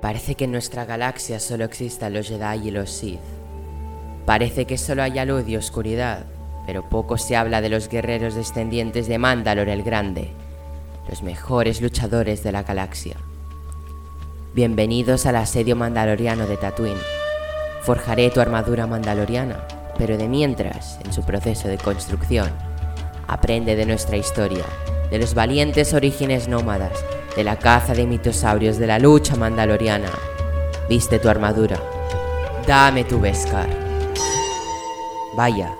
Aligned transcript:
Parece 0.00 0.34
que 0.34 0.44
en 0.44 0.52
nuestra 0.52 0.86
galaxia 0.86 1.38
solo 1.40 1.64
existan 1.64 2.14
los 2.14 2.28
Jedi 2.28 2.68
y 2.68 2.70
los 2.70 2.90
Sith. 2.90 3.20
Parece 4.24 4.64
que 4.64 4.78
solo 4.78 5.02
haya 5.02 5.26
luz 5.26 5.46
y 5.46 5.56
oscuridad, 5.56 6.24
pero 6.66 6.88
poco 6.88 7.18
se 7.18 7.36
habla 7.36 7.60
de 7.60 7.68
los 7.68 7.88
guerreros 7.88 8.34
descendientes 8.34 9.08
de 9.08 9.18
Mandalor 9.18 9.68
el 9.68 9.82
Grande, 9.82 10.30
los 11.08 11.22
mejores 11.22 11.82
luchadores 11.82 12.42
de 12.42 12.52
la 12.52 12.62
galaxia. 12.62 13.16
Bienvenidos 14.54 15.26
al 15.26 15.36
asedio 15.36 15.76
mandaloriano 15.76 16.46
de 16.46 16.56
Tatooine. 16.56 17.00
Forjaré 17.82 18.30
tu 18.30 18.40
armadura 18.40 18.86
mandaloriana, 18.86 19.66
pero 19.98 20.16
de 20.16 20.28
mientras, 20.28 20.98
en 21.04 21.12
su 21.12 21.24
proceso 21.24 21.68
de 21.68 21.76
construcción, 21.76 22.50
aprende 23.26 23.76
de 23.76 23.84
nuestra 23.84 24.16
historia, 24.16 24.64
de 25.10 25.18
los 25.18 25.34
valientes 25.34 25.92
orígenes 25.92 26.48
nómadas, 26.48 27.04
de 27.36 27.44
la 27.44 27.56
caza 27.56 27.94
de 27.94 28.06
mitosaurios, 28.06 28.78
de 28.78 28.86
la 28.86 28.98
lucha 28.98 29.36
mandaloriana. 29.36 30.10
Viste 30.88 31.18
tu 31.18 31.28
armadura. 31.28 31.78
Dame 32.66 33.04
tu 33.04 33.20
Beskar. 33.20 33.68
Vaya, 35.34 35.74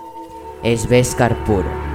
es 0.63 0.89
Beskar 0.89 1.35
puro. 1.45 1.90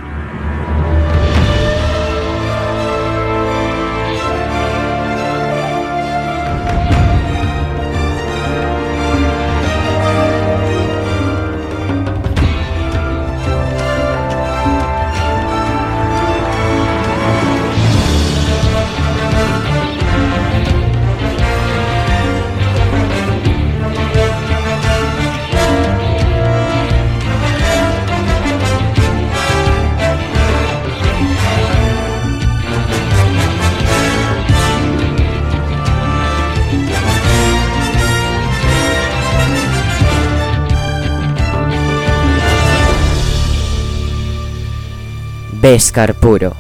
Beskar 45.68 46.14
puro. 46.14 46.56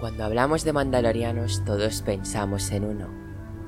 Cuando 0.00 0.24
hablamos 0.24 0.64
de 0.64 0.72
mandalorianos 0.72 1.64
todos 1.64 2.02
pensamos 2.02 2.72
en 2.72 2.82
uno, 2.82 3.08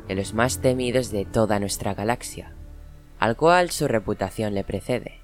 de 0.09 0.17
los 0.17 0.35
más 0.35 0.61
temidos 0.61 1.12
de 1.12 1.25
toda 1.25 1.61
nuestra 1.61 1.95
galaxia, 1.95 2.53
al 3.20 3.37
cual 3.37 3.70
su 3.70 3.87
reputación 3.87 4.53
le 4.53 4.65
precede. 4.65 5.20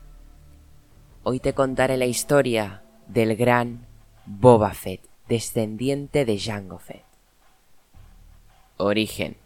Hoy 1.25 1.41
te 1.41 1.53
contaré 1.53 1.97
la 1.97 2.05
historia 2.05 2.85
del 3.09 3.35
gran 3.35 3.89
Boba 4.25 4.73
Fett, 4.73 5.01
descendiente 5.29 6.25
de 6.25 6.39
Jango 6.39 6.79
Fett. 6.79 7.03
Origen. 8.77 9.37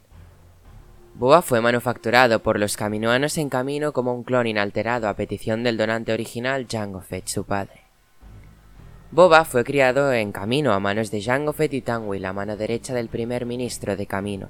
Boba 1.15 1.41
fue 1.41 1.63
manufacturado 1.63 2.43
por 2.43 2.61
los 2.61 2.77
caminoanos 2.77 3.39
en 3.39 3.49
camino 3.49 3.95
como 3.95 4.13
un 4.13 4.23
clon 4.23 4.47
inalterado 4.47 5.09
a 5.09 5.17
petición 5.17 5.65
del 5.65 5.79
donante 5.79 6.13
original 6.13 6.67
Jango 6.71 7.01
Fett, 7.01 7.29
su 7.29 7.45
padre. 7.45 7.82
Boba 9.13 9.45
fue 9.45 9.63
criado 9.63 10.11
en 10.15 10.33
Camino 10.33 10.73
a 10.73 10.81
manos 10.81 11.11
de 11.11 11.21
Jango 11.21 11.53
Fett 11.53 11.75
y 11.75 11.83
Tangui, 11.83 12.19
la 12.19 12.33
mano 12.33 12.57
derecha 12.57 12.95
del 12.95 13.11
primer 13.11 13.45
ministro 13.45 13.95
de 13.95 14.07
Camino. 14.07 14.49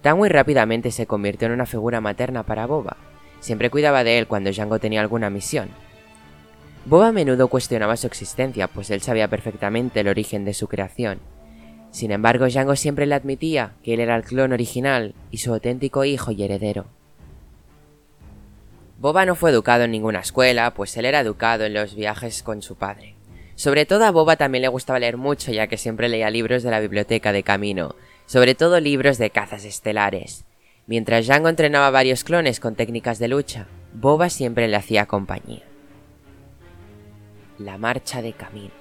Tangui 0.00 0.28
rápidamente 0.28 0.90
se 0.90 1.06
convirtió 1.06 1.46
en 1.46 1.54
una 1.54 1.64
figura 1.64 2.00
materna 2.00 2.42
para 2.42 2.66
Boba. 2.66 2.96
Siempre 3.38 3.70
cuidaba 3.70 4.02
de 4.02 4.18
él 4.18 4.26
cuando 4.26 4.52
Jango 4.52 4.80
tenía 4.80 5.00
alguna 5.00 5.30
misión. 5.30 5.68
Boba 6.86 7.06
a 7.06 7.12
menudo 7.12 7.46
cuestionaba 7.46 7.96
su 7.96 8.08
existencia, 8.08 8.66
pues 8.66 8.90
él 8.90 9.00
sabía 9.00 9.28
perfectamente 9.28 10.00
el 10.00 10.08
origen 10.08 10.44
de 10.44 10.54
su 10.54 10.66
creación. 10.66 11.20
Sin 11.92 12.10
embargo, 12.10 12.46
Jango 12.50 12.74
siempre 12.74 13.06
le 13.06 13.14
admitía 13.14 13.74
que 13.84 13.94
él 13.94 14.00
era 14.00 14.16
el 14.16 14.24
clon 14.24 14.52
original 14.52 15.14
y 15.30 15.38
su 15.38 15.54
auténtico 15.54 16.04
hijo 16.04 16.32
y 16.32 16.42
heredero. 16.42 16.86
Boba 18.98 19.24
no 19.24 19.36
fue 19.36 19.50
educado 19.50 19.84
en 19.84 19.92
ninguna 19.92 20.18
escuela, 20.18 20.74
pues 20.74 20.96
él 20.96 21.04
era 21.04 21.20
educado 21.20 21.64
en 21.64 21.74
los 21.74 21.94
viajes 21.94 22.42
con 22.42 22.60
su 22.60 22.74
padre. 22.74 23.14
Sobre 23.62 23.86
todo 23.86 24.04
a 24.04 24.10
Boba 24.10 24.34
también 24.34 24.62
le 24.62 24.66
gustaba 24.66 24.98
leer 24.98 25.16
mucho, 25.16 25.52
ya 25.52 25.68
que 25.68 25.76
siempre 25.76 26.08
leía 26.08 26.30
libros 26.30 26.64
de 26.64 26.72
la 26.72 26.80
biblioteca 26.80 27.30
de 27.30 27.44
camino, 27.44 27.94
sobre 28.26 28.56
todo 28.56 28.80
libros 28.80 29.18
de 29.18 29.30
cazas 29.30 29.64
estelares. 29.64 30.44
Mientras 30.88 31.28
Django 31.28 31.48
entrenaba 31.48 31.88
varios 31.90 32.24
clones 32.24 32.58
con 32.58 32.74
técnicas 32.74 33.20
de 33.20 33.28
lucha, 33.28 33.68
Boba 33.92 34.30
siempre 34.30 34.66
le 34.66 34.74
hacía 34.74 35.06
compañía. 35.06 35.62
La 37.56 37.78
marcha 37.78 38.20
de 38.20 38.32
camino. 38.32 38.72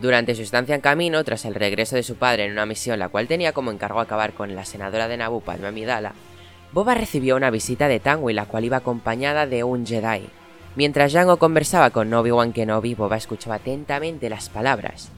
Durante 0.00 0.34
su 0.34 0.40
estancia 0.40 0.74
en 0.74 0.80
camino, 0.80 1.22
tras 1.22 1.44
el 1.44 1.54
regreso 1.54 1.94
de 1.94 2.04
su 2.04 2.16
padre 2.16 2.46
en 2.46 2.52
una 2.52 2.64
misión 2.64 2.98
la 2.98 3.10
cual 3.10 3.28
tenía 3.28 3.52
como 3.52 3.70
encargo 3.70 4.00
acabar 4.00 4.32
con 4.32 4.54
la 4.54 4.64
senadora 4.64 5.08
de 5.08 5.18
Naboo, 5.18 5.42
Padme 5.42 5.68
Amidala, 5.68 6.14
Boba 6.72 6.94
recibió 6.94 7.36
una 7.36 7.50
visita 7.50 7.86
de 7.86 8.00
Tanguy 8.00 8.32
la 8.32 8.46
cual 8.46 8.64
iba 8.64 8.78
acompañada 8.78 9.46
de 9.46 9.62
un 9.62 9.84
Jedi, 9.84 10.30
Mientras 10.74 11.12
Django 11.12 11.36
conversaba 11.36 11.90
con 11.90 12.12
Obi-Wan 12.14 12.54
Kenobi, 12.54 12.94
Boba 12.94 13.18
escuchaba 13.18 13.56
atentamente 13.56 14.30
las 14.30 14.48
palabras, 14.48 15.10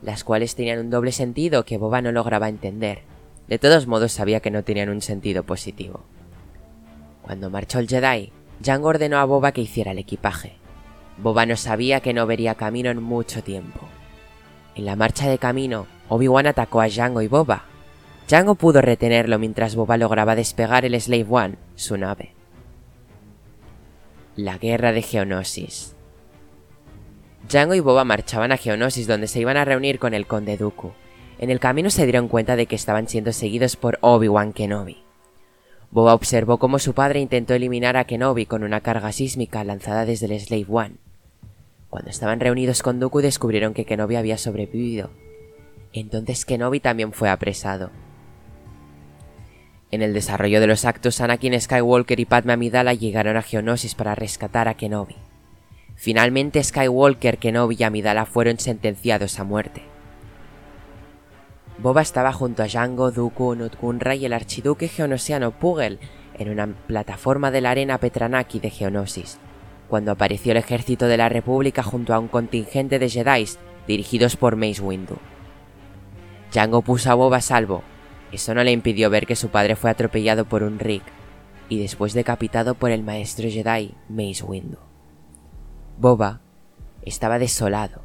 las 0.00 0.24
cuales 0.24 0.54
tenían 0.54 0.78
un 0.78 0.88
doble 0.88 1.12
sentido 1.12 1.66
que 1.66 1.76
Boba 1.76 2.00
no 2.00 2.10
lograba 2.10 2.48
entender. 2.48 3.02
De 3.48 3.58
todos 3.58 3.86
modos 3.86 4.12
sabía 4.12 4.40
que 4.40 4.50
no 4.50 4.64
tenían 4.64 4.88
un 4.88 5.02
sentido 5.02 5.42
positivo. 5.42 6.04
Cuando 7.20 7.50
marchó 7.50 7.80
el 7.80 7.88
Jedi, 7.88 8.32
Django 8.60 8.88
ordenó 8.88 9.18
a 9.18 9.26
Boba 9.26 9.52
que 9.52 9.60
hiciera 9.60 9.90
el 9.90 9.98
equipaje. 9.98 10.54
Boba 11.18 11.44
no 11.44 11.56
sabía 11.56 12.00
que 12.00 12.14
no 12.14 12.26
vería 12.26 12.54
camino 12.54 12.88
en 12.88 13.02
mucho 13.02 13.42
tiempo. 13.42 13.80
En 14.74 14.86
la 14.86 14.96
marcha 14.96 15.28
de 15.28 15.36
camino, 15.36 15.86
Obi-Wan 16.08 16.46
atacó 16.46 16.80
a 16.80 16.88
Django 16.88 17.20
y 17.20 17.28
Boba. 17.28 17.64
Django 18.26 18.54
pudo 18.54 18.80
retenerlo 18.80 19.38
mientras 19.38 19.76
Boba 19.76 19.98
lograba 19.98 20.34
despegar 20.34 20.86
el 20.86 20.98
Slave 20.98 21.26
One, 21.28 21.56
su 21.74 21.98
nave 21.98 22.32
la 24.36 24.56
guerra 24.56 24.92
de 24.92 25.02
Geonosis. 25.02 25.94
Django 27.48 27.74
y 27.74 27.80
Boba 27.80 28.04
marchaban 28.04 28.50
a 28.50 28.56
Geonosis 28.56 29.06
donde 29.06 29.26
se 29.26 29.40
iban 29.40 29.58
a 29.58 29.64
reunir 29.64 29.98
con 29.98 30.14
el 30.14 30.26
conde 30.26 30.56
Dooku. 30.56 30.92
En 31.38 31.50
el 31.50 31.60
camino 31.60 31.90
se 31.90 32.04
dieron 32.04 32.28
cuenta 32.28 32.56
de 32.56 32.66
que 32.66 32.76
estaban 32.76 33.08
siendo 33.08 33.32
seguidos 33.32 33.76
por 33.76 33.98
Obi-Wan 34.00 34.54
Kenobi. 34.54 35.02
Boba 35.90 36.14
observó 36.14 36.56
cómo 36.56 36.78
su 36.78 36.94
padre 36.94 37.20
intentó 37.20 37.52
eliminar 37.52 37.98
a 37.98 38.04
Kenobi 38.04 38.46
con 38.46 38.62
una 38.62 38.80
carga 38.80 39.12
sísmica 39.12 39.64
lanzada 39.64 40.06
desde 40.06 40.26
el 40.26 40.40
Slave 40.40 40.66
One. 40.68 40.94
Cuando 41.90 42.08
estaban 42.08 42.40
reunidos 42.40 42.82
con 42.82 43.00
Dooku 43.00 43.20
descubrieron 43.20 43.74
que 43.74 43.84
Kenobi 43.84 44.16
había 44.16 44.38
sobrevivido. 44.38 45.10
Entonces 45.92 46.46
Kenobi 46.46 46.80
también 46.80 47.12
fue 47.12 47.28
apresado. 47.28 47.90
En 49.92 50.00
el 50.00 50.14
desarrollo 50.14 50.58
de 50.62 50.66
los 50.66 50.86
actos, 50.86 51.20
Anakin 51.20 51.60
Skywalker 51.60 52.18
y 52.18 52.24
Padme 52.24 52.54
Amidala 52.54 52.94
llegaron 52.94 53.36
a 53.36 53.42
Geonosis 53.42 53.94
para 53.94 54.14
rescatar 54.14 54.66
a 54.66 54.72
Kenobi. 54.74 55.16
Finalmente 55.96 56.64
Skywalker, 56.64 57.36
Kenobi 57.36 57.76
y 57.78 57.82
Amidala 57.82 58.24
fueron 58.24 58.58
sentenciados 58.58 59.38
a 59.38 59.44
muerte. 59.44 59.82
Boba 61.76 62.00
estaba 62.00 62.32
junto 62.32 62.62
a 62.62 62.68
Jango, 62.70 63.10
Dooku, 63.10 63.54
Nutkunra 63.54 64.14
y 64.14 64.24
el 64.24 64.32
archiduque 64.32 64.88
geonosiano 64.88 65.50
Pugel 65.50 65.98
en 66.38 66.48
una 66.48 66.68
plataforma 66.68 67.50
de 67.50 67.60
la 67.60 67.72
arena 67.72 67.98
Petranaki 67.98 68.60
de 68.60 68.70
Geonosis, 68.70 69.36
cuando 69.90 70.12
apareció 70.12 70.52
el 70.52 70.58
ejército 70.58 71.06
de 71.06 71.18
la 71.18 71.28
República 71.28 71.82
junto 71.82 72.14
a 72.14 72.18
un 72.18 72.28
contingente 72.28 72.98
de 72.98 73.10
Jedi 73.10 73.44
dirigidos 73.86 74.36
por 74.36 74.56
Mace 74.56 74.80
Windu. 74.80 75.18
Jango 76.50 76.80
puso 76.80 77.10
a 77.10 77.14
Boba 77.14 77.38
a 77.38 77.42
salvo 77.42 77.82
eso 78.32 78.54
no 78.54 78.64
le 78.64 78.72
impidió 78.72 79.10
ver 79.10 79.26
que 79.26 79.36
su 79.36 79.50
padre 79.50 79.76
fue 79.76 79.90
atropellado 79.90 80.46
por 80.46 80.62
un 80.62 80.78
Rick 80.78 81.04
y 81.68 81.78
después 81.78 82.14
decapitado 82.14 82.74
por 82.74 82.90
el 82.90 83.02
maestro 83.02 83.48
Jedi 83.48 83.94
Mace 84.08 84.42
Windu. 84.42 84.78
Boba 85.98 86.40
estaba 87.02 87.38
desolado, 87.38 88.02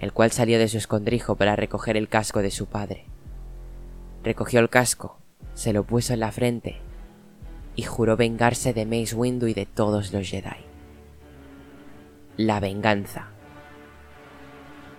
el 0.00 0.12
cual 0.12 0.32
salió 0.32 0.58
de 0.58 0.68
su 0.68 0.78
escondrijo 0.78 1.36
para 1.36 1.56
recoger 1.56 1.96
el 1.96 2.08
casco 2.08 2.42
de 2.42 2.50
su 2.50 2.66
padre. 2.66 3.06
Recogió 4.24 4.58
el 4.60 4.70
casco, 4.70 5.18
se 5.54 5.72
lo 5.72 5.84
puso 5.84 6.12
en 6.14 6.20
la 6.20 6.32
frente 6.32 6.80
y 7.76 7.82
juró 7.82 8.16
vengarse 8.16 8.72
de 8.72 8.86
Mace 8.86 9.14
Windu 9.14 9.46
y 9.46 9.54
de 9.54 9.66
todos 9.66 10.12
los 10.12 10.28
Jedi. 10.28 10.64
La 12.36 12.58
venganza. 12.58 13.28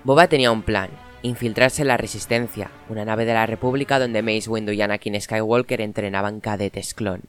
Boba 0.04 0.28
tenía 0.28 0.52
un 0.52 0.62
plan, 0.62 0.90
infiltrarse 1.26 1.82
en 1.82 1.88
la 1.88 1.98
Resistencia, 1.98 2.72
una 2.90 3.06
nave 3.06 3.26
de 3.26 3.34
la 3.34 3.46
República 3.46 4.00
donde 4.00 4.22
Mace 4.22 4.50
Windu 4.50 4.72
y 4.72 4.82
Anakin 4.82 5.20
Skywalker 5.20 5.82
entrenaban 5.82 6.40
cadetes 6.40 6.94
clon. 6.94 7.24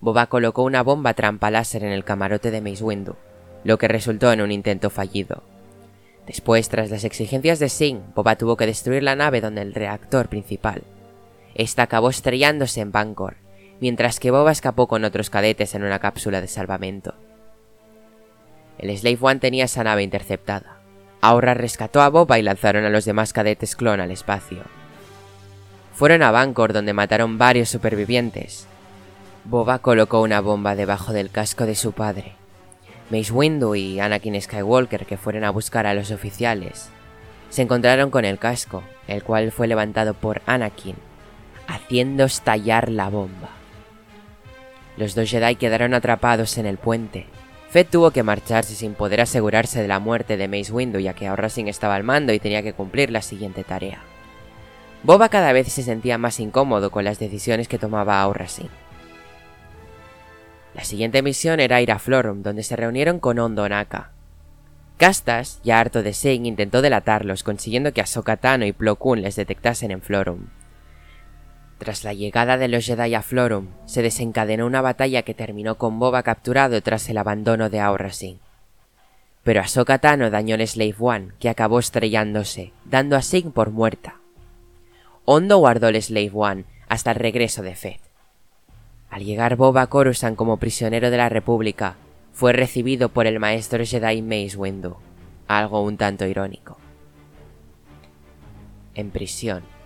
Boba 0.00 0.26
colocó 0.26 0.62
una 0.62 0.82
bomba 0.82 1.14
trampa 1.14 1.50
láser 1.50 1.84
en 1.84 1.92
el 1.92 2.04
camarote 2.04 2.50
de 2.50 2.60
Mace 2.60 2.84
Windu, 2.84 3.16
lo 3.64 3.78
que 3.78 3.88
resultó 3.88 4.32
en 4.32 4.40
un 4.40 4.52
intento 4.52 4.90
fallido. 4.90 5.42
Después, 6.26 6.68
tras 6.68 6.90
las 6.90 7.04
exigencias 7.04 7.58
de 7.58 7.68
Singh, 7.68 8.14
Boba 8.14 8.36
tuvo 8.36 8.56
que 8.56 8.66
destruir 8.66 9.02
la 9.02 9.16
nave 9.16 9.40
donde 9.40 9.62
el 9.62 9.74
reactor 9.74 10.28
principal. 10.28 10.82
esta 11.54 11.82
acabó 11.82 12.10
estrellándose 12.10 12.80
en 12.80 12.92
Bangor, 12.92 13.36
mientras 13.80 14.20
que 14.20 14.30
Boba 14.30 14.52
escapó 14.52 14.86
con 14.86 15.04
otros 15.04 15.30
cadetes 15.30 15.74
en 15.74 15.82
una 15.82 15.98
cápsula 15.98 16.40
de 16.40 16.48
salvamento. 16.48 17.14
El 18.78 18.96
Slave 18.96 19.18
One 19.20 19.40
tenía 19.40 19.64
esa 19.64 19.84
nave 19.84 20.02
interceptada. 20.02 20.79
Ahora 21.20 21.54
rescató 21.54 22.00
a 22.00 22.08
Boba 22.08 22.38
y 22.38 22.42
lanzaron 22.42 22.84
a 22.84 22.90
los 22.90 23.04
demás 23.04 23.32
cadetes 23.32 23.76
clon 23.76 24.00
al 24.00 24.10
espacio. 24.10 24.62
Fueron 25.94 26.22
a 26.22 26.30
Bangor 26.30 26.72
donde 26.72 26.92
mataron 26.92 27.36
varios 27.36 27.68
supervivientes. 27.68 28.66
Boba 29.44 29.80
colocó 29.80 30.22
una 30.22 30.40
bomba 30.40 30.74
debajo 30.74 31.12
del 31.12 31.30
casco 31.30 31.66
de 31.66 31.74
su 31.74 31.92
padre. 31.92 32.32
Mace 33.10 33.32
Windu 33.32 33.74
y 33.74 34.00
Anakin 34.00 34.40
Skywalker, 34.40 35.04
que 35.04 35.16
fueron 35.16 35.44
a 35.44 35.50
buscar 35.50 35.86
a 35.86 35.94
los 35.94 36.10
oficiales, 36.10 36.88
se 37.50 37.62
encontraron 37.62 38.10
con 38.10 38.24
el 38.24 38.38
casco, 38.38 38.84
el 39.08 39.24
cual 39.24 39.50
fue 39.50 39.66
levantado 39.66 40.14
por 40.14 40.40
Anakin, 40.46 40.94
haciendo 41.66 42.24
estallar 42.24 42.88
la 42.88 43.08
bomba. 43.08 43.50
Los 44.96 45.14
dos 45.14 45.28
Jedi 45.28 45.56
quedaron 45.56 45.94
atrapados 45.94 46.56
en 46.58 46.66
el 46.66 46.78
puente. 46.78 47.26
Fett 47.70 47.88
tuvo 47.88 48.10
que 48.10 48.24
marcharse 48.24 48.74
sin 48.74 48.94
poder 48.94 49.20
asegurarse 49.20 49.80
de 49.80 49.86
la 49.86 50.00
muerte 50.00 50.36
de 50.36 50.48
Mace 50.48 50.72
Windu 50.72 50.98
ya 50.98 51.14
que 51.14 51.28
ahora 51.28 51.46
estaba 51.46 51.94
al 51.94 52.02
mando 52.02 52.32
y 52.32 52.40
tenía 52.40 52.64
que 52.64 52.72
cumplir 52.72 53.10
la 53.10 53.22
siguiente 53.22 53.62
tarea. 53.62 54.02
Boba 55.04 55.28
cada 55.28 55.52
vez 55.52 55.72
se 55.72 55.84
sentía 55.84 56.18
más 56.18 56.40
incómodo 56.40 56.90
con 56.90 57.04
las 57.04 57.20
decisiones 57.20 57.68
que 57.68 57.78
tomaba 57.78 58.20
Aurracin. 58.20 58.68
La 60.74 60.82
siguiente 60.82 61.22
misión 61.22 61.60
era 61.60 61.80
ir 61.80 61.92
a 61.92 62.00
Florum, 62.00 62.42
donde 62.42 62.64
se 62.64 62.74
reunieron 62.74 63.20
con 63.20 63.38
Ondo 63.38 63.68
Naka. 63.68 64.10
Castas, 64.98 65.60
ya 65.62 65.78
harto 65.80 66.02
de 66.02 66.12
Sein, 66.12 66.46
intentó 66.46 66.82
delatarlos, 66.82 67.44
consiguiendo 67.44 67.92
que 67.92 68.00
Ahsoka 68.00 68.36
Tano 68.36 68.66
y 68.66 68.72
Plo 68.72 68.96
Koon 68.96 69.22
les 69.22 69.36
detectasen 69.36 69.92
en 69.92 70.02
Florum. 70.02 70.48
Tras 71.80 72.04
la 72.04 72.12
llegada 72.12 72.58
de 72.58 72.68
los 72.68 72.84
Jedi 72.84 73.14
a 73.14 73.22
Florum, 73.22 73.68
se 73.86 74.02
desencadenó 74.02 74.66
una 74.66 74.82
batalla 74.82 75.22
que 75.22 75.32
terminó 75.32 75.78
con 75.78 75.98
Boba 75.98 76.22
capturado 76.22 76.82
tras 76.82 77.08
el 77.08 77.16
abandono 77.16 77.70
de 77.70 77.80
Aurracin. 77.80 78.38
Pero 79.44 79.62
Ahsoka 79.62 79.96
Tano 79.96 80.28
dañó 80.28 80.56
el 80.56 80.68
Slave 80.68 80.96
One, 80.98 81.28
que 81.38 81.48
acabó 81.48 81.78
estrellándose, 81.78 82.74
dando 82.84 83.16
a 83.16 83.22
Sein 83.22 83.50
por 83.50 83.70
muerta. 83.70 84.16
Hondo 85.24 85.56
guardó 85.56 85.88
el 85.88 86.02
Slave 86.02 86.32
One 86.34 86.64
hasta 86.86 87.12
el 87.12 87.16
regreso 87.16 87.62
de 87.62 87.74
Fett. 87.74 88.00
Al 89.08 89.24
llegar 89.24 89.56
Boba 89.56 89.86
Coruscant 89.86 90.36
como 90.36 90.58
prisionero 90.58 91.10
de 91.10 91.16
la 91.16 91.30
República, 91.30 91.96
fue 92.34 92.52
recibido 92.52 93.08
por 93.08 93.26
el 93.26 93.40
maestro 93.40 93.86
Jedi 93.86 94.20
Mace 94.20 94.54
Windu, 94.54 94.98
algo 95.48 95.82
un 95.82 95.96
tanto 95.96 96.26
irónico. 96.26 96.76
En 98.94 99.10
prisión. 99.10 99.79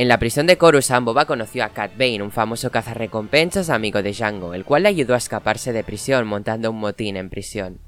En 0.00 0.06
la 0.06 0.20
prisión 0.20 0.46
de 0.46 0.56
Coruscant, 0.56 1.04
Boba 1.04 1.24
conoció 1.24 1.64
a 1.64 1.70
Cat 1.70 1.90
Bane, 1.98 2.22
un 2.22 2.30
famoso 2.30 2.70
cazarrecompensas 2.70 3.68
amigo 3.68 4.00
de 4.00 4.12
Django, 4.12 4.54
el 4.54 4.64
cual 4.64 4.84
le 4.84 4.90
ayudó 4.90 5.14
a 5.14 5.16
escaparse 5.16 5.72
de 5.72 5.82
prisión 5.82 6.24
montando 6.24 6.70
un 6.70 6.78
motín 6.78 7.16
en 7.16 7.28
prisión. 7.28 7.80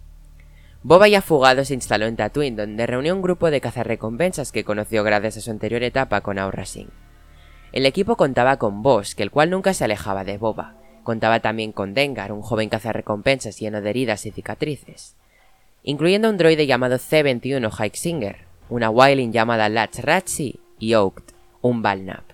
Boba 0.82 1.06
ya 1.06 1.22
fugado 1.22 1.64
se 1.64 1.74
instaló 1.74 2.06
en 2.06 2.16
Tatooine, 2.16 2.56
donde 2.56 2.84
reunió 2.88 3.14
un 3.14 3.22
grupo 3.22 3.48
de 3.52 3.60
cazarrecompensas 3.60 4.50
que 4.50 4.64
conoció 4.64 5.04
gracias 5.04 5.36
a 5.36 5.40
su 5.40 5.52
anterior 5.52 5.84
etapa 5.84 6.20
con 6.20 6.40
Aurra 6.40 6.64
Singh. 6.64 6.90
El 7.70 7.86
equipo 7.86 8.16
contaba 8.16 8.56
con 8.56 8.82
Bosk, 8.82 9.20
el 9.20 9.30
cual 9.30 9.50
nunca 9.50 9.72
se 9.72 9.84
alejaba 9.84 10.24
de 10.24 10.36
Boba. 10.36 10.74
Contaba 11.04 11.38
también 11.38 11.70
con 11.70 11.94
Dengar, 11.94 12.32
un 12.32 12.42
joven 12.42 12.70
cazarrecompensas 12.70 13.60
lleno 13.60 13.82
de 13.82 13.90
heridas 13.90 14.26
y 14.26 14.32
cicatrices. 14.32 15.14
Incluyendo 15.84 16.28
un 16.28 16.38
droide 16.38 16.66
llamado 16.66 16.98
C-21 16.98 17.70
Hikesinger, 17.70 18.46
una 18.68 18.90
Wailing 18.90 19.30
llamada 19.30 19.68
Latch 19.68 20.00
Ratsi 20.00 20.58
y 20.80 20.94
Oakt, 20.94 21.30
un 21.62 21.82
Balnap. 21.82 22.24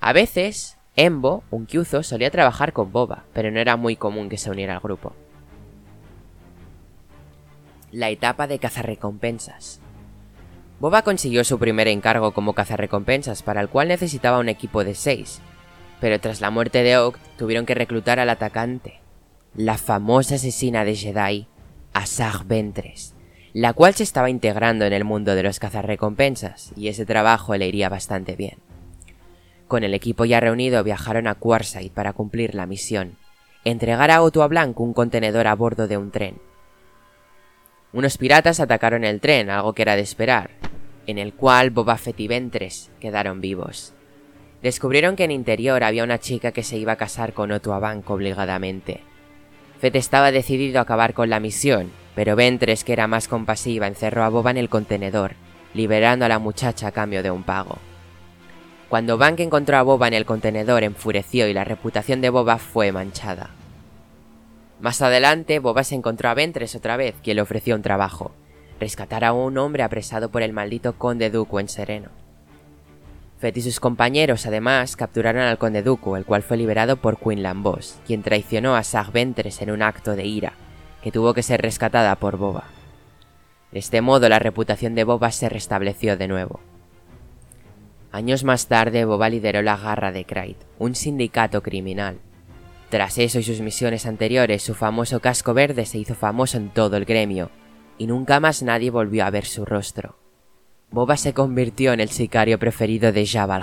A 0.00 0.12
veces, 0.12 0.78
Embo, 0.96 1.42
un 1.50 1.66
Kyuzo, 1.66 2.02
solía 2.02 2.30
trabajar 2.30 2.72
con 2.72 2.92
Boba, 2.92 3.24
pero 3.32 3.50
no 3.50 3.60
era 3.60 3.76
muy 3.76 3.96
común 3.96 4.28
que 4.28 4.38
se 4.38 4.50
uniera 4.50 4.74
al 4.74 4.80
grupo 4.80 5.14
la 7.92 8.10
etapa 8.10 8.46
de 8.46 8.58
cazarrecompensas. 8.58 9.80
Boba 10.80 11.02
consiguió 11.02 11.42
su 11.44 11.58
primer 11.58 11.88
encargo 11.88 12.32
como 12.32 12.52
cazarrecompensas, 12.52 13.42
para 13.42 13.60
el 13.60 13.68
cual 13.68 13.88
necesitaba 13.88 14.38
un 14.38 14.48
equipo 14.48 14.84
de 14.84 14.94
6, 14.94 15.40
pero 16.00 16.20
tras 16.20 16.40
la 16.40 16.50
muerte 16.50 16.82
de 16.82 16.96
Oak 16.98 17.18
tuvieron 17.36 17.66
que 17.66 17.74
reclutar 17.74 18.20
al 18.20 18.30
atacante, 18.30 19.00
la 19.54 19.76
famosa 19.76 20.36
asesina 20.36 20.84
de 20.84 20.94
Jedi, 20.94 21.48
Asajj 21.94 22.46
Ventress, 22.46 23.14
la 23.52 23.72
cual 23.72 23.94
se 23.94 24.02
estaba 24.02 24.30
integrando 24.30 24.84
en 24.84 24.92
el 24.92 25.04
mundo 25.04 25.34
de 25.34 25.42
los 25.42 25.58
cazarrecompensas, 25.58 26.72
y 26.76 26.88
ese 26.88 27.06
trabajo 27.06 27.56
le 27.56 27.66
iría 27.66 27.88
bastante 27.88 28.36
bien. 28.36 28.58
Con 29.66 29.84
el 29.84 29.94
equipo 29.94 30.24
ya 30.24 30.40
reunido 30.40 30.84
viajaron 30.84 31.26
a 31.26 31.34
Quarside 31.34 31.90
para 31.90 32.12
cumplir 32.12 32.54
la 32.54 32.66
misión, 32.66 33.16
entregar 33.64 34.10
a 34.10 34.22
Otto 34.22 34.42
a 34.42 34.48
Blanc 34.48 34.78
un 34.80 34.94
contenedor 34.94 35.46
a 35.46 35.54
bordo 35.54 35.88
de 35.88 35.96
un 35.96 36.10
tren, 36.10 36.36
unos 37.90 38.18
piratas 38.18 38.60
atacaron 38.60 39.02
el 39.04 39.20
tren, 39.20 39.48
algo 39.48 39.72
que 39.72 39.80
era 39.80 39.96
de 39.96 40.02
esperar, 40.02 40.50
en 41.06 41.16
el 41.16 41.32
cual 41.32 41.70
Boba 41.70 41.96
Fett 41.96 42.20
y 42.20 42.28
Ventres 42.28 42.90
quedaron 43.00 43.40
vivos. 43.40 43.94
Descubrieron 44.62 45.16
que 45.16 45.24
en 45.24 45.30
interior 45.30 45.82
había 45.82 46.04
una 46.04 46.18
chica 46.18 46.52
que 46.52 46.62
se 46.62 46.76
iba 46.76 46.92
a 46.92 46.96
casar 46.96 47.32
con 47.32 47.50
Otto 47.50 47.72
Abanco 47.72 48.12
obligadamente. 48.12 49.00
Fett 49.80 49.96
estaba 49.96 50.32
decidido 50.32 50.80
a 50.80 50.82
acabar 50.82 51.14
con 51.14 51.30
la 51.30 51.40
misión, 51.40 51.90
pero 52.18 52.34
Ventres, 52.34 52.82
que 52.82 52.92
era 52.92 53.06
más 53.06 53.28
compasiva, 53.28 53.86
encerró 53.86 54.24
a 54.24 54.28
Boba 54.28 54.50
en 54.50 54.56
el 54.56 54.68
contenedor, 54.68 55.34
liberando 55.72 56.24
a 56.24 56.28
la 56.28 56.40
muchacha 56.40 56.88
a 56.88 56.90
cambio 56.90 57.22
de 57.22 57.30
un 57.30 57.44
pago. 57.44 57.78
Cuando 58.88 59.18
Bank 59.18 59.38
encontró 59.38 59.76
a 59.76 59.82
Boba 59.82 60.08
en 60.08 60.14
el 60.14 60.26
contenedor, 60.26 60.82
enfureció 60.82 61.46
y 61.46 61.52
la 61.52 61.62
reputación 61.62 62.20
de 62.20 62.30
Boba 62.30 62.58
fue 62.58 62.90
manchada. 62.90 63.50
Más 64.80 65.00
adelante, 65.00 65.60
Boba 65.60 65.84
se 65.84 65.94
encontró 65.94 66.28
a 66.28 66.34
Ventres 66.34 66.74
otra 66.74 66.96
vez, 66.96 67.14
quien 67.22 67.36
le 67.36 67.42
ofreció 67.42 67.76
un 67.76 67.82
trabajo, 67.82 68.32
rescatar 68.80 69.24
a 69.24 69.32
un 69.32 69.56
hombre 69.56 69.84
apresado 69.84 70.28
por 70.28 70.42
el 70.42 70.52
maldito 70.52 70.94
conde 70.94 71.30
Duco 71.30 71.60
en 71.60 71.68
Sereno. 71.68 72.08
Fett 73.38 73.56
y 73.58 73.62
sus 73.62 73.78
compañeros 73.78 74.44
además 74.44 74.96
capturaron 74.96 75.42
al 75.42 75.58
conde 75.58 75.84
Duco, 75.84 76.16
el 76.16 76.24
cual 76.24 76.42
fue 76.42 76.56
liberado 76.56 76.96
por 76.96 77.16
Queen 77.16 77.44
Lambos, 77.44 78.00
quien 78.08 78.24
traicionó 78.24 78.74
a 78.74 78.82
Sag 78.82 79.12
Ventres 79.12 79.62
en 79.62 79.70
un 79.70 79.82
acto 79.82 80.16
de 80.16 80.26
ira, 80.26 80.54
que 81.02 81.12
tuvo 81.12 81.34
que 81.34 81.42
ser 81.42 81.60
rescatada 81.62 82.14
por 82.16 82.36
Boba. 82.36 82.64
De 83.72 83.78
este 83.78 84.00
modo 84.00 84.28
la 84.28 84.38
reputación 84.38 84.94
de 84.94 85.04
Boba 85.04 85.30
se 85.30 85.48
restableció 85.48 86.16
de 86.16 86.28
nuevo. 86.28 86.60
Años 88.12 88.44
más 88.44 88.66
tarde, 88.66 89.04
Boba 89.04 89.28
lideró 89.28 89.62
la 89.62 89.76
Garra 89.76 90.12
de 90.12 90.24
Krayt, 90.24 90.56
un 90.78 90.94
sindicato 90.94 91.62
criminal, 91.62 92.20
tras 92.88 93.18
eso 93.18 93.38
y 93.38 93.42
sus 93.42 93.60
misiones 93.60 94.06
anteriores, 94.06 94.62
su 94.62 94.74
famoso 94.74 95.20
casco 95.20 95.52
verde 95.52 95.84
se 95.84 95.98
hizo 95.98 96.14
famoso 96.14 96.56
en 96.56 96.70
todo 96.70 96.96
el 96.96 97.04
gremio, 97.04 97.50
y 97.98 98.06
nunca 98.06 98.40
más 98.40 98.62
nadie 98.62 98.90
volvió 98.90 99.26
a 99.26 99.30
ver 99.30 99.44
su 99.44 99.66
rostro. 99.66 100.16
Boba 100.90 101.18
se 101.18 101.34
convirtió 101.34 101.92
en 101.92 102.00
el 102.00 102.08
sicario 102.08 102.58
preferido 102.58 103.12
de 103.12 103.26
Jabba 103.26 103.56
el 103.56 103.62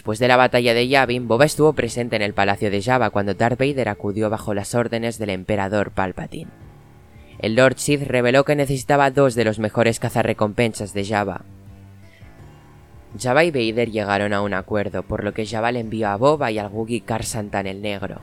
Después 0.00 0.18
de 0.18 0.28
la 0.28 0.38
batalla 0.38 0.72
de 0.72 0.88
Yavin, 0.88 1.28
Boba 1.28 1.44
estuvo 1.44 1.74
presente 1.74 2.16
en 2.16 2.22
el 2.22 2.32
palacio 2.32 2.70
de 2.70 2.80
Jabba 2.80 3.10
cuando 3.10 3.34
Darth 3.34 3.58
Vader 3.58 3.90
acudió 3.90 4.30
bajo 4.30 4.54
las 4.54 4.74
órdenes 4.74 5.18
del 5.18 5.28
emperador 5.28 5.90
Palpatine. 5.90 6.50
El 7.38 7.54
Lord 7.54 7.74
Sith 7.76 8.04
reveló 8.04 8.46
que 8.46 8.56
necesitaba 8.56 9.10
dos 9.10 9.34
de 9.34 9.44
los 9.44 9.58
mejores 9.58 10.00
cazarrecompensas 10.00 10.94
de 10.94 11.04
Jabba, 11.04 11.44
Jabba 13.20 13.44
y 13.44 13.50
Vader 13.50 13.90
llegaron 13.90 14.32
a 14.32 14.40
un 14.40 14.54
acuerdo, 14.54 15.02
por 15.02 15.22
lo 15.22 15.34
que 15.34 15.44
Jabba 15.44 15.70
le 15.70 15.80
envió 15.80 16.08
a 16.08 16.16
Boba 16.16 16.50
y 16.50 16.58
al 16.58 16.68
Wookiee 16.68 17.02
Karsantan 17.02 17.66
el 17.66 17.82
Negro. 17.82 18.22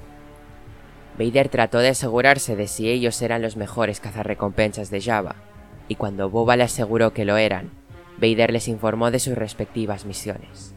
Vader 1.20 1.50
trató 1.50 1.78
de 1.78 1.90
asegurarse 1.90 2.56
de 2.56 2.66
si 2.66 2.90
ellos 2.90 3.22
eran 3.22 3.44
los 3.44 3.56
mejores 3.56 4.00
cazarrecompensas 4.00 4.90
de 4.90 5.00
Jabba, 5.00 5.36
y 5.88 5.94
cuando 5.94 6.32
Boba 6.32 6.56
le 6.56 6.64
aseguró 6.64 7.14
que 7.14 7.24
lo 7.24 7.38
eran, 7.38 7.70
Vader 8.20 8.52
les 8.52 8.68
informó 8.68 9.12
de 9.12 9.20
sus 9.20 9.36
respectivas 9.36 10.06
misiones. 10.06 10.74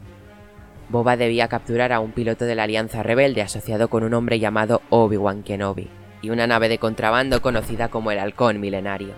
Boba 0.91 1.15
debía 1.15 1.47
capturar 1.47 1.93
a 1.93 2.01
un 2.01 2.11
piloto 2.11 2.43
de 2.43 2.53
la 2.53 2.63
Alianza 2.63 3.01
Rebelde 3.01 3.41
asociado 3.41 3.87
con 3.87 4.03
un 4.03 4.13
hombre 4.13 4.39
llamado 4.39 4.81
Obi-Wan 4.89 5.41
Kenobi, 5.41 5.87
y 6.21 6.31
una 6.31 6.47
nave 6.47 6.67
de 6.67 6.79
contrabando 6.79 7.41
conocida 7.41 7.87
como 7.87 8.11
el 8.11 8.19
Halcón 8.19 8.59
Milenario. 8.59 9.13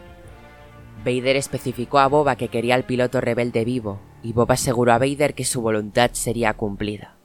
Vader 1.03 1.35
especificó 1.35 1.97
a 1.97 2.07
Boba 2.07 2.35
que 2.35 2.49
quería 2.49 2.75
al 2.75 2.83
piloto 2.83 3.21
rebelde 3.21 3.65
vivo, 3.65 3.99
y 4.21 4.33
Boba 4.33 4.53
aseguró 4.53 4.93
a 4.93 4.99
Vader 4.99 5.33
que 5.33 5.45
su 5.45 5.63
voluntad 5.63 6.11
sería 6.13 6.53
cumplida. 6.53 7.15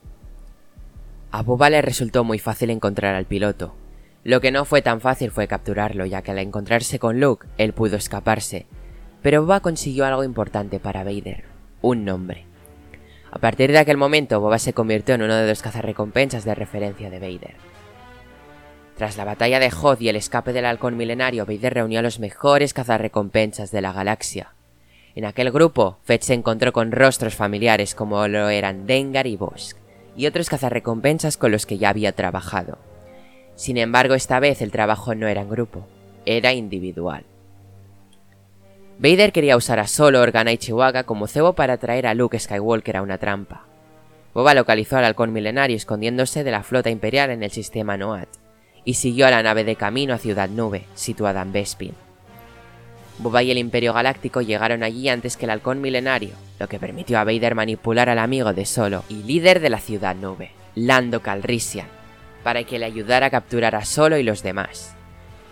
A 1.31 1.43
Boba 1.43 1.69
le 1.69 1.83
resultó 1.83 2.25
muy 2.25 2.39
fácil 2.39 2.71
encontrar 2.71 3.15
al 3.15 3.27
piloto. 3.27 3.75
Lo 4.25 4.41
que 4.41 4.51
no 4.51 4.65
fue 4.65 4.81
tan 4.81 5.03
fácil 5.03 5.31
fue 5.31 5.47
capturarlo, 5.47 6.07
ya 6.07 6.23
que 6.23 6.31
al 6.31 6.39
encontrarse 6.39 6.99
con 6.99 7.21
Luke, 7.21 7.47
él 7.59 7.75
pudo 7.75 7.97
escaparse. 7.97 8.65
Pero 9.21 9.43
Boba 9.43 9.61
consiguió 9.61 10.07
algo 10.07 10.25
importante 10.25 10.81
para 10.81 11.05
Vader, 11.05 11.45
un 11.83 12.07
nombre. 12.07 12.48
A 13.31 13.39
partir 13.39 13.71
de 13.73 13.79
aquel 13.79 13.97
momento, 13.97 14.41
Boba 14.41 14.59
se 14.59 14.73
convirtió 14.73 15.15
en 15.15 15.23
uno 15.23 15.35
de 15.37 15.47
los 15.47 15.63
cazarrecompensas 15.63 16.45
de 16.45 16.55
referencia 16.55 17.11
de 17.11 17.19
Vader. 17.19 17.57
Tras 18.97 19.17
la 19.17 19.25
batalla 19.25 19.61
de 19.61 19.71
Hoth 19.71 20.01
y 20.01 20.09
el 20.09 20.17
escape 20.17 20.53
del 20.53 20.65
halcón 20.65 20.97
milenario, 20.97 21.47
Vader 21.47 21.75
reunió 21.75 22.01
a 22.01 22.03
los 22.03 22.19
mejores 22.19 22.75
cazarrecompensas 22.75 23.71
de 23.71 23.81
la 23.81 23.93
galaxia, 23.93 24.55
En 25.15 25.25
aquel 25.25 25.51
grupo, 25.51 25.99
Fett 26.05 26.23
se 26.23 26.35
encontró 26.35 26.73
con 26.73 26.93
rostros 26.93 27.35
familiares 27.35 27.95
como 27.95 28.29
lo 28.29 28.49
eran 28.49 28.87
Dengar 28.87 29.27
y 29.27 29.37
Bosk, 29.37 29.77
y 30.17 30.27
otros 30.27 30.49
cazarrecompensas 30.49 31.37
con 31.37 31.51
los 31.51 31.67
que 31.67 31.79
ya 31.79 31.89
había 31.89 32.13
trabajado. 32.13 32.79
Sin 33.57 33.79
embargo, 33.79 34.15
esta 34.15 34.39
vez 34.39 34.63
el 34.63 34.71
trabajo 34.71 35.15
no 35.15 35.27
era 35.27 35.43
en 35.43 35.49
grupo, 35.49 35.87
era 36.25 36.53
individual. 36.53 37.25
Vader 39.01 39.31
quería 39.31 39.57
usar 39.57 39.79
a 39.79 39.87
Solo, 39.87 40.21
Organa 40.21 40.51
y 40.51 40.59
Chihuahua 40.59 41.05
como 41.05 41.29
cebo 41.29 41.53
para 41.53 41.75
atraer 41.75 42.09
a 42.09 42.15
Luke 42.15 42.37
Skywalker 42.37 42.97
a 42.97 43.03
una 43.03 43.19
trampa. 43.19 43.65
Boba 44.35 44.55
localizó 44.55 44.97
al 44.97 45.05
halcón 45.05 45.33
milenario 45.33 45.77
escondiéndose 45.77 46.43
de 46.43 46.51
la 46.51 46.65
flota 46.65 46.91
imperial 46.91 47.31
en 47.31 47.45
el 47.45 47.53
sistema 47.53 47.97
Noat, 47.97 48.29
y 48.85 48.95
siguió 48.95 49.29
a 49.29 49.31
la 49.31 49.43
nave 49.45 49.63
de 49.63 49.77
camino 49.77 50.15
a 50.15 50.19
Ciudad 50.19 50.49
Nube, 50.49 50.85
situada 50.97 51.43
en 51.43 51.53
Bespin. 51.53 51.95
Boba 53.19 53.45
y 53.45 53.53
el 53.53 53.59
Imperio 53.59 53.95
Galáctico 53.95 54.43
llegaron 54.43 54.83
allí 54.83 55.09
antes 55.09 55.37
que 55.37 55.45
el 55.45 55.51
halcón 55.51 55.81
milenario, 55.81 56.31
lo 56.59 56.69
que 56.69 56.81
permitió 56.81 57.21
a 57.21 57.25
Vader 57.25 57.55
manipular 57.55 58.09
al 58.09 58.19
amigo 58.19 58.53
de 58.53 58.67
Solo 58.67 59.05
y 59.09 59.23
líder 59.23 59.61
de 59.61 59.71
la 59.71 59.79
Ciudad 59.79 60.17
Nube, 60.17 60.51
Lando 60.75 61.21
Calrissian, 61.23 61.87
para 62.43 62.65
que 62.65 62.81
le 62.81 62.87
ayudara 62.87 63.27
a 63.27 63.31
capturar 63.31 63.77
a 63.77 63.85
Solo 63.85 64.19
y 64.19 64.25
los 64.25 64.43
demás. 64.43 64.98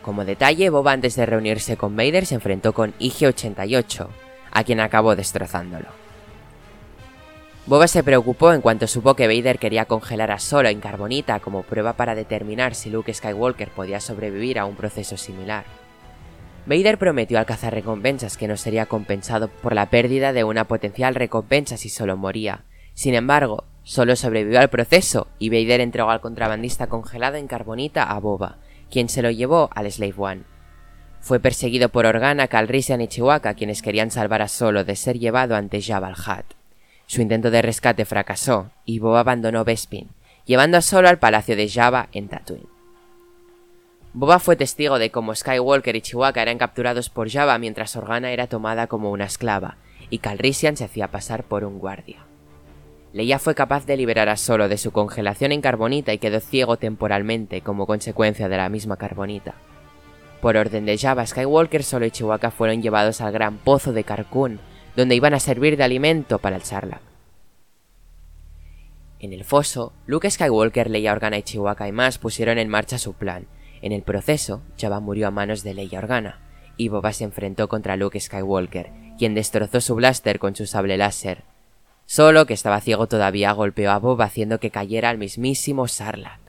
Como 0.07 0.25
detalle, 0.25 0.71
Boba 0.71 0.93
antes 0.93 1.17
de 1.17 1.27
reunirse 1.27 1.77
con 1.77 1.97
Vader 1.97 2.27
se 2.27 2.37
enfrentó 2.37 2.73
con 2.73 2.95
IG-88, 3.01 4.07
a 4.53 4.63
quien 4.63 4.79
acabó 4.79 5.17
destrozándolo. 5.17 5.89
Boba 7.67 7.89
se 7.89 8.05
preocupó 8.05 8.53
en 8.53 8.61
cuanto 8.61 8.87
supo 8.87 9.15
que 9.15 9.27
Vader 9.27 9.59
quería 9.59 9.87
congelar 9.87 10.31
a 10.31 10.39
Solo 10.39 10.69
en 10.69 10.79
carbonita 10.79 11.41
como 11.41 11.65
prueba 11.65 11.95
para 11.95 12.15
determinar 12.15 12.77
si 12.77 12.89
Luke 12.89 13.13
Skywalker 13.13 13.71
podía 13.71 13.99
sobrevivir 13.99 14.61
a 14.61 14.65
un 14.65 14.77
proceso 14.77 15.17
similar. 15.17 15.65
Vader 16.67 16.99
prometió 16.99 17.41
al 17.41 17.47
cazarrecompensas 17.47 18.37
que 18.37 18.47
no 18.47 18.57
sería 18.57 18.87
compensado 18.87 19.49
por 19.49 19.75
la 19.75 19.91
pérdida 19.91 20.33
de 20.33 20.45
una 20.45 20.69
potencial 20.69 21.17
recompensa 21.17 21.77
si 21.77 21.89
solo 21.89 22.17
moría. 22.17 22.63
Sin 22.95 23.15
embargo, 23.15 23.65
solo 23.83 24.15
sobrevivió 24.15 24.61
al 24.61 24.71
proceso 24.71 25.27
y 25.41 25.51
Vader 25.51 25.81
entregó 25.81 26.11
al 26.11 26.21
contrabandista 26.21 26.87
congelado 26.87 27.39
en 27.39 27.49
carbonita 27.49 28.05
a 28.05 28.21
Boba, 28.21 28.59
quien 28.91 29.09
se 29.09 29.23
lo 29.23 29.31
llevó 29.31 29.71
al 29.75 29.91
Slave 29.91 30.15
One. 30.17 30.43
Fue 31.21 31.41
perseguido 31.41 31.89
por 31.89 32.07
Organa, 32.07 32.49
Calrissian 32.49 33.01
y 33.01 33.09
Chihuahua, 33.09 33.55
quienes 33.55 33.83
querían 33.83 34.11
salvar 34.11 34.43
a 34.43 34.49
Solo 34.49 34.85
de 34.85 34.97
ser 34.97 35.19
llevado 35.19 35.57
ante 35.57 35.83
Jabal 35.83 36.15
Hat. 36.25 36.45
Su 37.07 37.21
intento 37.21 37.51
de 37.51 37.63
rescate 37.63 38.05
fracasó 38.05 38.71
y 38.85 38.99
Boba 38.99 39.21
abandonó 39.21 39.65
Bespin, 39.65 40.09
llevando 40.45 40.79
a 40.79 40.83
Solo 40.83 41.09
al 41.09 41.19
palacio 41.19 41.57
de 41.57 41.69
Java 41.69 42.09
en 42.13 42.29
Tatooine. 42.29 42.69
Boba 44.13 44.39
fue 44.39 44.57
testigo 44.57 44.99
de 44.99 45.11
cómo 45.11 45.35
Skywalker 45.35 45.95
y 45.97 46.01
Chihuahua 46.01 46.43
eran 46.43 46.59
capturados 46.59 47.11
por 47.11 47.31
Java 47.31 47.59
mientras 47.59 47.97
Organa 47.97 48.31
era 48.31 48.47
tomada 48.47 48.87
como 48.87 49.11
una 49.11 49.25
esclava 49.25 49.77
y 50.11 50.19
Calrissian 50.19 50.77
se 50.77 50.85
hacía 50.85 51.11
pasar 51.11 51.45
por 51.45 51.65
un 51.65 51.79
guardia. 51.79 52.25
Leia 53.17 53.39
fue 53.39 53.55
capaz 53.55 53.87
de 53.87 53.97
liberar 53.97 54.29
a 54.29 54.37
Solo 54.37 54.69
de 54.69 54.77
su 54.77 54.91
congelación 54.91 55.51
en 55.51 55.63
carbonita 55.63 56.13
y 56.13 56.19
quedó 56.19 56.39
ciego 56.39 56.77
temporalmente 56.77 57.63
como 57.63 57.87
consecuencia 57.87 58.51
de 58.51 58.59
la 58.59 58.69
misma 58.69 58.99
carbonita. 58.99 59.55
Por 60.43 60.59
orden 60.59 60.85
de 60.85 60.99
Java, 60.99 61.25
Skywalker, 61.25 61.83
Solo 61.83 62.05
y 62.05 62.11
Chihuahua 62.11 62.51
fueron 62.51 62.83
llevados 62.83 63.23
al 63.23 63.33
gran 63.33 63.57
pozo 63.57 63.95
de 63.95 64.05
Carcún, 64.05 64.61
donde 64.97 65.15
iban 65.15 65.33
a 65.33 65.41
servir 65.41 65.79
de 65.79 65.85
alimento 65.85 66.41
para 66.41 66.57
el 66.57 66.63
Sarlacc. 66.63 67.01
En 69.19 69.33
el 69.33 69.45
foso, 69.45 69.95
Luke 70.05 70.31
Skywalker, 70.31 70.91
Leia 70.91 71.13
Organa 71.13 71.39
y 71.39 71.43
Chihuahua 71.43 71.89
y 71.89 71.93
más 71.93 72.19
pusieron 72.19 72.59
en 72.59 72.69
marcha 72.69 72.99
su 72.99 73.15
plan. 73.15 73.47
En 73.81 73.93
el 73.93 74.03
proceso, 74.03 74.61
Java 74.79 75.01
murió 75.01 75.29
a 75.29 75.31
manos 75.31 75.63
de 75.63 75.73
Leia 75.73 76.01
Organa, 76.01 76.43
y 76.77 76.91
Boba 76.91 77.15
se 77.15 77.25
enfrentó 77.25 77.67
contra 77.69 77.97
Luke 77.97 78.21
Skywalker, 78.21 78.91
quien 79.17 79.35
destrozó 79.35 79.81
su 79.81 79.95
blaster 79.95 80.39
con 80.39 80.55
su 80.55 80.67
sable 80.67 80.99
láser, 80.99 81.45
Solo 82.07 82.47
que 82.47 82.55
estaba 82.55 82.81
ciego 82.81 83.09
todavía 83.09 83.51
golpeó 83.53 83.91
a 83.91 83.99
Boba 83.99 84.27
haciendo 84.27 84.61
que 84.61 84.71
cayera 84.71 85.11
al 85.11 85.19
mismísimo 85.19 85.89
Sarlacc. 85.89 86.41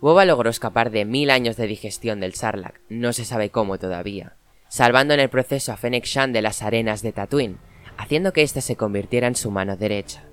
Boba 0.00 0.24
logró 0.24 0.50
escapar 0.50 0.90
de 0.90 1.04
mil 1.04 1.30
años 1.30 1.56
de 1.56 1.68
digestión 1.68 2.18
del 2.18 2.34
Sarlacc, 2.34 2.80
no 2.88 3.12
se 3.12 3.24
sabe 3.24 3.50
cómo 3.50 3.78
todavía, 3.78 4.34
salvando 4.68 5.14
en 5.14 5.20
el 5.20 5.28
proceso 5.28 5.72
a 5.72 5.76
Fennec 5.76 6.04
Shan 6.04 6.32
de 6.32 6.42
las 6.42 6.62
arenas 6.62 7.02
de 7.02 7.12
Tatooine, 7.12 7.58
haciendo 7.96 8.32
que 8.32 8.42
éste 8.42 8.60
se 8.60 8.74
convirtiera 8.74 9.28
en 9.28 9.36
su 9.36 9.52
mano 9.52 9.76
derecha, 9.76 10.24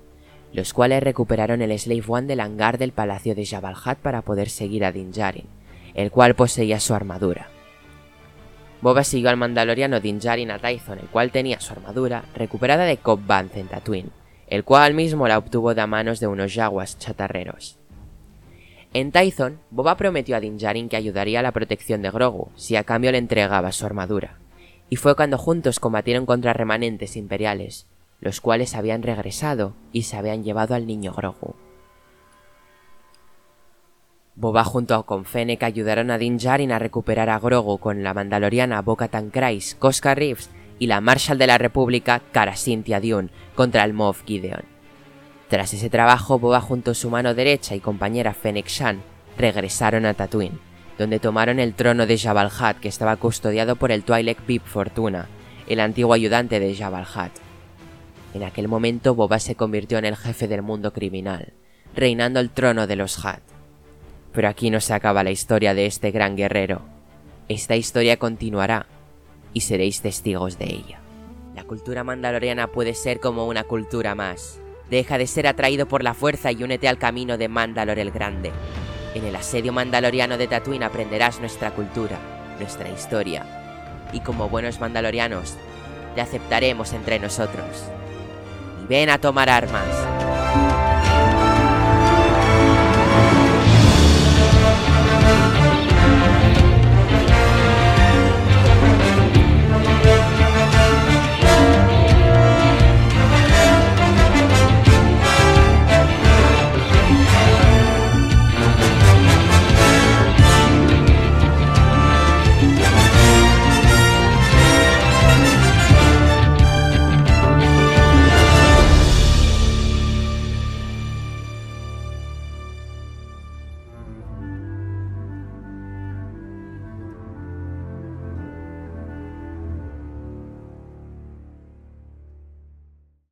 los 0.52 0.74
cuales 0.74 1.04
recuperaron 1.04 1.62
el 1.62 1.78
Slave 1.78 2.02
One 2.08 2.26
del 2.26 2.40
hangar 2.40 2.76
del 2.76 2.90
palacio 2.90 3.36
de 3.36 3.46
Jabal 3.46 3.76
Hat 3.84 3.98
para 3.98 4.22
poder 4.22 4.50
seguir 4.50 4.84
a 4.84 4.90
Din 4.90 5.12
Djarin, 5.12 5.46
el 5.94 6.10
cual 6.10 6.34
poseía 6.34 6.80
su 6.80 6.92
armadura. 6.92 7.48
Boba 8.82 9.04
siguió 9.04 9.28
al 9.28 9.36
mandaloriano 9.36 10.00
Din 10.00 10.20
Djarin 10.20 10.50
a 10.50 10.58
Tython, 10.58 11.00
el 11.00 11.08
cual 11.08 11.30
tenía 11.30 11.60
su 11.60 11.72
armadura 11.72 12.24
recuperada 12.34 12.84
de 12.84 12.96
Cobb 12.96 13.26
Vanth 13.26 13.56
en 13.56 13.68
Tatooine, 13.68 14.10
el 14.48 14.64
cual 14.64 14.94
mismo 14.94 15.28
la 15.28 15.36
obtuvo 15.36 15.74
de 15.74 15.86
manos 15.86 16.18
de 16.18 16.26
unos 16.26 16.54
yaguas 16.54 16.98
chatarreros. 16.98 17.76
En 18.94 19.12
Tython, 19.12 19.60
Boba 19.70 19.96
prometió 19.96 20.34
a 20.34 20.40
Din 20.40 20.56
Djarin 20.56 20.88
que 20.88 20.96
ayudaría 20.96 21.40
a 21.40 21.42
la 21.42 21.52
protección 21.52 22.00
de 22.02 22.10
Grogu 22.10 22.48
si 22.56 22.76
a 22.76 22.84
cambio 22.84 23.12
le 23.12 23.18
entregaba 23.18 23.70
su 23.70 23.84
armadura, 23.84 24.38
y 24.88 24.96
fue 24.96 25.14
cuando 25.14 25.36
juntos 25.38 25.78
combatieron 25.78 26.26
contra 26.26 26.54
remanentes 26.54 27.16
imperiales, 27.16 27.86
los 28.20 28.40
cuales 28.40 28.74
habían 28.74 29.02
regresado 29.02 29.74
y 29.92 30.02
se 30.02 30.16
habían 30.16 30.42
llevado 30.42 30.74
al 30.74 30.86
niño 30.86 31.12
Grogu. 31.12 31.54
Boba 34.40 34.64
junto 34.64 35.04
con 35.04 35.26
Fennec 35.26 35.62
ayudaron 35.62 36.10
a 36.10 36.16
Din 36.16 36.38
Djarin 36.38 36.72
a 36.72 36.78
recuperar 36.78 37.28
a 37.28 37.38
Grogu 37.38 37.76
con 37.76 38.02
la 38.02 38.14
mandaloriana 38.14 38.80
Bo-Katan 38.80 39.28
Kryze, 39.28 39.76
Koska 39.76 40.14
Reeves 40.14 40.48
y 40.78 40.86
la 40.86 41.02
Marshal 41.02 41.36
de 41.36 41.46
la 41.46 41.58
República 41.58 42.22
Cara 42.32 42.56
Cynthia 42.56 43.02
Dune 43.02 43.28
contra 43.54 43.84
el 43.84 43.92
Moff 43.92 44.24
Gideon. 44.24 44.62
Tras 45.48 45.74
ese 45.74 45.90
trabajo, 45.90 46.38
Boba 46.38 46.62
junto 46.62 46.92
a 46.92 46.94
su 46.94 47.10
mano 47.10 47.34
derecha 47.34 47.74
y 47.74 47.80
compañera 47.80 48.32
Fennec 48.32 48.66
Shan 48.68 49.02
regresaron 49.36 50.06
a 50.06 50.14
Tatooine, 50.14 50.58
donde 50.96 51.18
tomaron 51.18 51.58
el 51.58 51.74
trono 51.74 52.06
de 52.06 52.16
Jabal 52.16 52.50
Hat 52.58 52.78
que 52.78 52.88
estaba 52.88 53.16
custodiado 53.16 53.76
por 53.76 53.92
el 53.92 54.04
Twi'lek 54.04 54.46
Bib 54.46 54.62
Fortuna, 54.62 55.28
el 55.66 55.80
antiguo 55.80 56.14
ayudante 56.14 56.60
de 56.60 56.74
Jabal 56.74 57.04
Hat. 57.14 57.32
En 58.32 58.42
aquel 58.42 58.68
momento 58.68 59.14
Boba 59.14 59.38
se 59.38 59.54
convirtió 59.54 59.98
en 59.98 60.06
el 60.06 60.16
jefe 60.16 60.48
del 60.48 60.62
mundo 60.62 60.94
criminal, 60.94 61.52
reinando 61.94 62.40
el 62.40 62.48
trono 62.48 62.86
de 62.86 62.96
los 62.96 63.22
Hat. 63.22 63.42
Pero 64.32 64.48
aquí 64.48 64.70
no 64.70 64.80
se 64.80 64.94
acaba 64.94 65.24
la 65.24 65.30
historia 65.30 65.74
de 65.74 65.86
este 65.86 66.10
gran 66.10 66.36
guerrero. 66.36 66.82
Esta 67.48 67.76
historia 67.76 68.16
continuará 68.16 68.86
y 69.52 69.62
seréis 69.62 70.02
testigos 70.02 70.58
de 70.58 70.66
ella. 70.66 71.00
La 71.54 71.64
cultura 71.64 72.04
mandaloriana 72.04 72.68
puede 72.68 72.94
ser 72.94 73.18
como 73.18 73.46
una 73.46 73.64
cultura 73.64 74.14
más. 74.14 74.60
Deja 74.88 75.18
de 75.18 75.26
ser 75.26 75.46
atraído 75.46 75.86
por 75.86 76.02
la 76.02 76.14
fuerza 76.14 76.52
y 76.52 76.62
únete 76.62 76.88
al 76.88 76.98
camino 76.98 77.38
de 77.38 77.48
Mandalor 77.48 77.98
el 77.98 78.10
Grande. 78.10 78.52
En 79.14 79.24
el 79.24 79.34
asedio 79.34 79.72
mandaloriano 79.72 80.38
de 80.38 80.46
Tatooine 80.46 80.84
aprenderás 80.84 81.40
nuestra 81.40 81.72
cultura, 81.72 82.18
nuestra 82.58 82.88
historia. 82.88 83.44
Y 84.12 84.20
como 84.20 84.48
buenos 84.48 84.80
mandalorianos, 84.80 85.56
te 86.14 86.20
aceptaremos 86.20 86.92
entre 86.92 87.18
nosotros. 87.18 87.84
Y 88.82 88.86
ven 88.86 89.10
a 89.10 89.18
tomar 89.18 89.50
armas. 89.50 90.19